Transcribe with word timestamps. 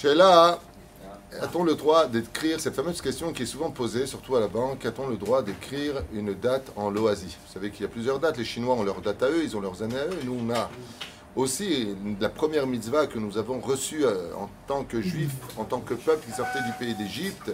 Sheila, 0.00 0.58
a-t-on 1.42 1.62
le 1.62 1.74
droit 1.74 2.06
d'écrire 2.06 2.58
cette 2.58 2.74
fameuse 2.74 3.02
question 3.02 3.34
qui 3.34 3.42
est 3.42 3.46
souvent 3.46 3.70
posée, 3.70 4.06
surtout 4.06 4.34
à 4.34 4.40
la 4.40 4.48
banque, 4.48 4.86
a-t-on 4.86 5.08
le 5.08 5.18
droit 5.18 5.42
d'écrire 5.42 5.96
une 6.14 6.32
date 6.32 6.72
en 6.74 6.88
loasie? 6.88 7.36
Vous 7.46 7.52
savez 7.52 7.70
qu'il 7.70 7.82
y 7.82 7.84
a 7.84 7.88
plusieurs 7.88 8.18
dates. 8.18 8.38
Les 8.38 8.46
Chinois 8.46 8.76
ont 8.76 8.82
leur 8.82 9.02
date 9.02 9.22
à 9.22 9.28
eux, 9.28 9.42
ils 9.44 9.54
ont 9.58 9.60
leurs 9.60 9.82
années 9.82 9.98
à 9.98 10.06
eux. 10.06 10.18
Nous, 10.24 10.38
on 10.42 10.54
a 10.54 10.70
aussi 11.36 11.88
la 12.18 12.30
première 12.30 12.66
mitzvah 12.66 13.08
que 13.08 13.18
nous 13.18 13.36
avons 13.36 13.60
reçue 13.60 14.06
euh, 14.06 14.32
en 14.38 14.48
tant 14.66 14.84
que 14.84 15.02
juifs, 15.02 15.36
en 15.58 15.64
tant 15.64 15.80
que 15.80 15.92
peuple 15.92 16.24
qui 16.24 16.32
sortait 16.34 16.62
du 16.62 16.72
pays 16.78 16.94
d'Égypte, 16.94 17.52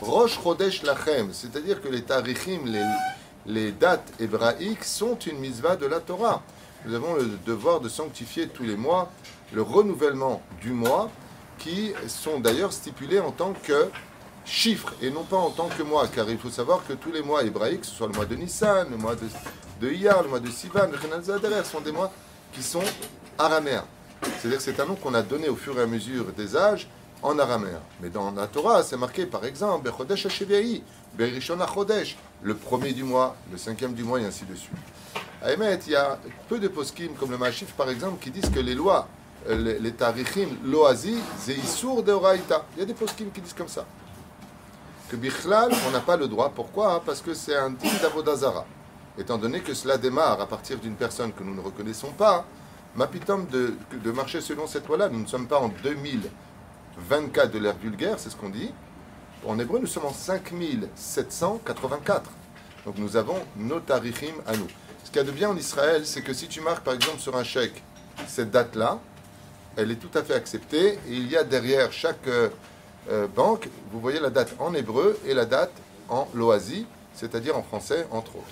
Rosh 0.00 0.40
Chodesh 0.42 0.82
Lachem, 0.82 1.28
c'est-à-dire 1.32 1.80
que 1.80 1.86
les 1.86 2.02
tarichim, 2.02 2.62
les, 2.66 2.82
les 3.46 3.70
dates 3.70 4.14
hébraïques 4.18 4.82
sont 4.82 5.16
une 5.20 5.38
mitzvah 5.38 5.76
de 5.76 5.86
la 5.86 6.00
Torah. 6.00 6.42
Nous 6.86 6.94
avons 6.94 7.14
le 7.14 7.30
devoir 7.46 7.78
de 7.78 7.88
sanctifier 7.88 8.48
tous 8.48 8.64
les 8.64 8.76
mois 8.76 9.12
le 9.52 9.62
renouvellement 9.62 10.42
du 10.60 10.72
mois 10.72 11.08
qui 11.58 11.92
sont 12.08 12.40
d'ailleurs 12.40 12.72
stipulés 12.72 13.20
en 13.20 13.30
tant 13.30 13.52
que 13.52 13.88
chiffres 14.44 14.92
et 15.00 15.10
non 15.10 15.24
pas 15.24 15.36
en 15.36 15.50
tant 15.50 15.68
que 15.68 15.82
mois, 15.82 16.06
car 16.08 16.28
il 16.28 16.38
faut 16.38 16.50
savoir 16.50 16.86
que 16.86 16.92
tous 16.92 17.12
les 17.12 17.22
mois 17.22 17.44
hébraïques, 17.44 17.82
que 17.82 17.86
ce 17.86 17.94
soit 17.94 18.06
le 18.08 18.12
mois 18.12 18.26
de 18.26 18.34
Nissan, 18.34 18.88
le 18.90 18.96
mois 18.96 19.14
de, 19.14 19.26
de 19.80 19.92
Iyar, 19.92 20.22
le 20.22 20.28
mois 20.28 20.40
de 20.40 20.50
Sivan, 20.50 20.88
le 20.90 21.64
sont 21.64 21.80
des 21.80 21.92
mois 21.92 22.12
qui 22.52 22.62
sont 22.62 22.82
araméens. 23.38 23.84
C'est-à-dire 24.22 24.58
que 24.58 24.64
c'est 24.64 24.80
un 24.80 24.86
nom 24.86 24.94
qu'on 24.94 25.14
a 25.14 25.22
donné 25.22 25.48
au 25.48 25.56
fur 25.56 25.78
et 25.78 25.82
à 25.82 25.86
mesure 25.86 26.26
des 26.36 26.56
âges 26.56 26.88
en 27.22 27.38
araméen. 27.38 27.80
Mais 28.00 28.10
dans 28.10 28.30
la 28.30 28.46
Torah, 28.46 28.82
c'est 28.82 28.96
marqué 28.96 29.26
par 29.26 29.44
exemple 29.44 29.90
Bechodesh 29.90 30.26
Hasheviahi, 30.26 30.82
Berishon 31.14 31.58
Chodesh, 31.66 32.16
le 32.42 32.54
premier 32.54 32.92
du 32.92 33.02
mois, 33.02 33.36
le 33.50 33.58
cinquième 33.58 33.94
du 33.94 34.04
mois 34.04 34.20
et 34.20 34.24
ainsi 34.24 34.44
de 34.44 34.54
suite. 34.54 34.70
À 35.42 35.52
Emet, 35.52 35.78
il 35.86 35.92
y 35.92 35.96
a 35.96 36.18
peu 36.48 36.58
de 36.58 36.68
poskim 36.68 37.14
comme 37.18 37.30
le 37.30 37.38
Machif 37.38 37.72
par 37.72 37.90
exemple 37.90 38.22
qui 38.22 38.30
disent 38.30 38.50
que 38.50 38.60
les 38.60 38.74
lois 38.74 39.08
les, 39.48 39.78
les 39.78 39.92
tarichim 39.92 40.48
loazi, 40.64 41.16
zeisur 41.38 42.02
de 42.02 42.12
oraita. 42.12 42.64
Il 42.74 42.80
y 42.80 42.82
a 42.82 42.86
des 42.86 42.94
poskim 42.94 43.30
qui 43.30 43.40
disent 43.40 43.54
comme 43.54 43.68
ça. 43.68 43.86
Que 45.08 45.16
bichlal, 45.16 45.72
on 45.86 45.90
n'a 45.90 46.00
pas 46.00 46.16
le 46.16 46.28
droit. 46.28 46.50
Pourquoi? 46.54 47.02
Parce 47.04 47.20
que 47.20 47.34
c'est 47.34 47.56
un 47.56 47.70
digne 47.70 47.98
d'avodazara. 48.00 48.64
Étant 49.18 49.38
donné 49.38 49.60
que 49.60 49.74
cela 49.74 49.98
démarre 49.98 50.40
à 50.40 50.46
partir 50.46 50.78
d'une 50.78 50.96
personne 50.96 51.32
que 51.32 51.44
nous 51.44 51.54
ne 51.54 51.60
reconnaissons 51.60 52.12
pas, 52.12 52.44
mapitom 52.96 53.46
de, 53.46 53.74
de 53.92 54.12
marcher 54.12 54.40
selon 54.40 54.66
cette 54.66 54.88
loi-là. 54.88 55.08
Nous 55.08 55.20
ne 55.20 55.26
sommes 55.26 55.46
pas 55.46 55.60
en 55.60 55.68
2024 55.68 57.52
de 57.52 57.58
l'ère 57.58 57.76
vulgaire, 57.76 58.18
c'est 58.18 58.30
ce 58.30 58.36
qu'on 58.36 58.48
dit. 58.48 58.72
En 59.46 59.58
hébreu, 59.58 59.78
nous 59.78 59.86
sommes 59.86 60.06
en 60.06 60.12
5784. 60.12 62.30
Donc 62.86 62.98
nous 62.98 63.16
avons 63.16 63.36
nos 63.56 63.80
tarichim 63.80 64.34
à 64.46 64.56
nous. 64.56 64.68
Ce 65.04 65.10
qu'il 65.10 65.18
y 65.18 65.20
a 65.20 65.24
de 65.24 65.32
bien 65.32 65.50
en 65.50 65.56
Israël, 65.56 66.06
c'est 66.06 66.22
que 66.22 66.32
si 66.32 66.48
tu 66.48 66.60
marques 66.60 66.82
par 66.82 66.94
exemple 66.94 67.18
sur 67.18 67.36
un 67.36 67.44
chèque 67.44 67.82
cette 68.26 68.50
date-là, 68.50 68.98
elle 69.76 69.90
est 69.90 69.96
tout 69.96 70.16
à 70.16 70.22
fait 70.22 70.34
acceptée. 70.34 70.98
Il 71.08 71.30
y 71.30 71.36
a 71.36 71.44
derrière 71.44 71.92
chaque 71.92 72.26
euh, 72.26 72.48
euh, 73.10 73.26
banque, 73.26 73.68
vous 73.92 74.00
voyez 74.00 74.20
la 74.20 74.30
date 74.30 74.54
en 74.58 74.74
hébreu 74.74 75.18
et 75.26 75.34
la 75.34 75.44
date 75.44 75.72
en 76.08 76.28
loasi, 76.34 76.86
c'est-à-dire 77.14 77.56
en 77.56 77.62
français, 77.62 78.06
entre 78.10 78.36
autres. 78.36 78.46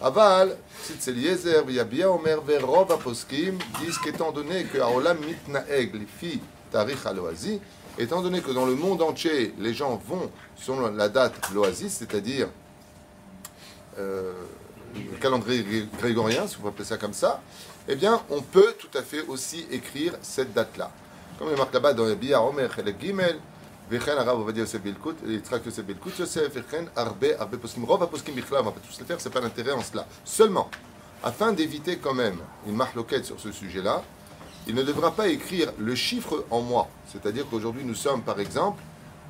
Aval, 0.00 0.56
Tzitzeliezer, 0.82 1.62
Yabia 1.68 2.10
Omer, 2.10 2.40
Verov 2.40 2.90
Aposkim 2.90 3.58
disent 3.80 3.98
qu'étant 3.98 4.32
donné 4.32 4.64
que 4.64 4.78
Aolam 4.78 5.18
Mitnaeg, 5.18 5.94
les 5.94 6.06
filles 6.06 6.40
Tarich 6.72 7.04
loasi, 7.14 7.60
étant 7.98 8.22
donné 8.22 8.40
que 8.40 8.50
dans 8.50 8.66
le 8.66 8.74
monde 8.74 9.02
entier, 9.02 9.54
les 9.58 9.74
gens 9.74 10.00
vont 10.08 10.30
selon 10.56 10.90
la 10.90 11.08
date 11.08 11.34
loasi, 11.54 11.88
c'est-à-dire 11.88 12.48
euh, 13.98 14.32
le 14.94 15.16
calendrier 15.18 15.88
grégorien, 15.98 16.46
si 16.46 16.56
vous 16.60 16.68
appeler 16.68 16.84
ça 16.84 16.96
comme 16.96 17.12
ça, 17.12 17.40
eh 17.88 17.96
bien, 17.96 18.20
on 18.30 18.40
peut 18.42 18.74
tout 18.78 18.96
à 18.96 19.02
fait 19.02 19.22
aussi 19.22 19.66
écrire 19.70 20.14
cette 20.22 20.52
date-là. 20.52 20.90
Comme 21.38 21.48
il 21.50 21.56
marque 21.56 21.74
là-bas 21.74 21.94
dans 21.94 22.04
le 22.04 22.14
Bia 22.14 22.42
Omer 22.42 22.72
Chelek 22.74 23.00
Gimel, 23.00 23.38
Poskim, 27.60 27.84
Rov 27.84 28.08
Poskim 28.08 28.34
Bichla, 28.34 28.60
on 28.60 28.64
va 28.64 28.70
pas 28.70 28.80
tous 28.86 29.00
le 29.00 29.04
faire, 29.04 29.20
c'est 29.20 29.30
pas 29.30 29.40
l'intérêt 29.40 29.72
en 29.72 29.82
cela. 29.82 30.06
Seulement, 30.24 30.70
afin 31.22 31.52
d'éviter 31.52 31.98
quand 31.98 32.14
même 32.14 32.38
une 32.66 32.76
marloquette 32.76 33.24
sur 33.24 33.38
ce 33.40 33.52
sujet-là, 33.52 34.02
il 34.66 34.74
ne 34.74 34.82
devra 34.82 35.10
pas 35.10 35.28
écrire 35.28 35.72
le 35.78 35.94
chiffre 35.94 36.44
en 36.50 36.60
mois. 36.60 36.88
C'est-à-dire 37.10 37.46
qu'aujourd'hui, 37.50 37.84
nous 37.84 37.94
sommes, 37.94 38.22
par 38.22 38.38
exemple, 38.40 38.82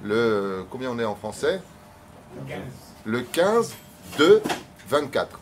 le. 0.04 0.64
Combien 0.70 0.90
on 0.90 0.98
est 0.98 1.04
en 1.04 1.14
français? 1.14 1.62
Le 3.04 3.20
15 3.22 3.72
de 4.18 4.42
24. 4.88 5.38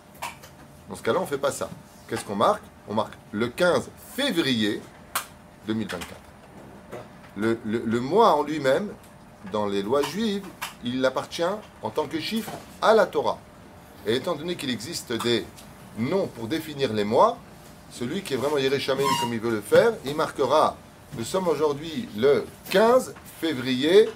Dans 0.90 0.96
ce 0.96 1.02
cas-là, 1.02 1.20
on 1.20 1.22
ne 1.22 1.28
fait 1.28 1.38
pas 1.38 1.52
ça. 1.52 1.70
Qu'est-ce 2.08 2.24
qu'on 2.24 2.34
marque? 2.34 2.62
On 2.88 2.94
marque 2.94 3.14
le 3.30 3.46
15 3.46 3.88
février 4.16 4.82
2024. 5.68 6.04
Le, 7.36 8.00
mois 8.00 8.34
en 8.34 8.42
lui-même, 8.42 8.88
dans 9.52 9.66
les 9.66 9.82
lois 9.82 10.02
juives, 10.02 10.44
il 10.82 11.02
appartient 11.04 11.44
en 11.82 11.90
tant 11.90 12.08
que 12.08 12.18
chiffre 12.18 12.50
à 12.82 12.92
la 12.92 13.06
Torah. 13.06 13.38
Et 14.04 14.16
étant 14.16 14.34
donné 14.34 14.56
qu'il 14.56 14.70
existe 14.70 15.12
des 15.12 15.46
noms 15.96 16.26
pour 16.26 16.48
définir 16.48 16.92
les 16.92 17.04
mois, 17.04 17.38
celui 17.92 18.22
qui 18.22 18.34
est 18.34 18.36
vraiment 18.36 18.58
Yerushalayim 18.58 19.06
comme 19.20 19.32
il 19.32 19.40
veut 19.40 19.50
le 19.52 19.60
faire, 19.60 19.92
il 20.04 20.16
marquera, 20.16 20.76
nous 21.16 21.24
sommes 21.24 21.46
aujourd'hui 21.46 22.08
le 22.16 22.44
15 22.70 23.14
février 23.40 24.08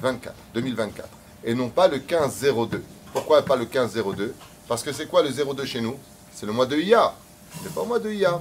24, 0.00 0.34
2024, 0.54 1.08
et 1.44 1.54
non 1.54 1.68
pas 1.68 1.88
le 1.88 1.98
15-02. 1.98 2.80
Pourquoi 3.12 3.42
pas 3.42 3.56
le 3.56 3.64
15-02 3.64 4.32
Parce 4.70 4.84
que 4.84 4.92
c'est 4.92 5.06
quoi 5.06 5.24
le 5.24 5.30
02 5.30 5.64
chez 5.64 5.80
nous? 5.80 5.98
C'est 6.32 6.46
le 6.46 6.52
mois 6.52 6.64
de 6.64 6.76
Iyar. 6.76 7.16
C'est 7.60 7.74
pas 7.74 7.80
le 7.80 7.88
mois 7.88 7.98
de 7.98 8.08
Iyar. 8.08 8.40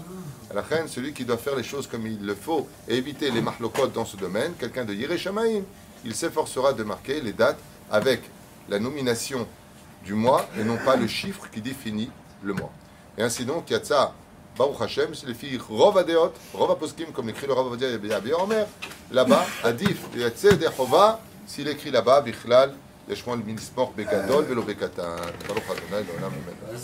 La 0.53 0.62
fin, 0.62 0.85
celui 0.85 1.12
qui 1.12 1.25
doit 1.25 1.40
faire 1.40 1.56
les 1.56 1.63
choses 1.63 1.88
comme 1.88 2.06
il 2.06 2.23
le 2.23 2.35
faut 2.35 2.67
et 2.88 2.97
éviter 2.97 3.31
les 3.31 3.41
marlokot 3.41 3.88
dans 3.88 4.06
ce 4.06 4.16
domaine, 4.16 4.53
quelqu'un 4.53 4.85
de 4.85 4.94
Yerushalayim, 4.94 5.63
il 6.06 6.13
s'efforcera 6.13 6.73
de 6.73 6.84
marquer 6.84 7.19
les 7.19 7.34
dates 7.34 7.57
avec 7.90 8.22
la 8.69 8.78
nomination 8.78 9.47
du 10.06 10.13
mois 10.13 10.47
et 10.56 10.63
non 10.63 10.78
pas 10.85 10.97
le 10.97 11.07
chiffre 11.07 11.50
qui 11.51 11.62
définit 11.62 12.12
le 12.44 12.53
mois. 12.53 12.72
Et 13.17 13.23
ainsi 13.23 13.44
donc, 13.44 13.67
Yatsa, 13.72 14.13
Baruch 14.56 14.81
Hashem, 14.81 15.16
c'est 15.16 15.25
les 15.25 15.34
filles 15.34 15.59
Rov 15.67 15.97
Adeot, 15.97 16.34
Rov 16.53 16.69
Aposkim, 16.69 17.07
comme 17.11 17.25
l'écrit 17.25 17.47
le 17.47 17.53
Rav 17.53 17.66
Avadia 17.66 17.90
Yabi 17.90 18.34
Omer, 18.34 18.67
là-bas, 19.11 19.47
Adif, 19.63 19.97
Yatse 20.16 20.59
Dechova, 20.59 21.22
s'il 21.47 21.67
écrit 21.67 21.90
là-bas, 21.90 22.22
Bichlal, 22.22 22.75
יש 23.09 23.20
שמואל 23.20 23.40
מלספוך 23.46 23.92
בגדול 23.96 24.46
ולא 24.47 24.62
בקטן, 24.62 25.03
ברוך 25.47 25.64
ה' 25.70 25.74
לעולם 25.92 26.31
ומלך. 26.34 26.80